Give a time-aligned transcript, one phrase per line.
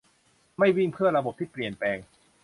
[0.57, 1.97] ไม่วิ่งเพื่อระบบที่เปลี่ยนแปลง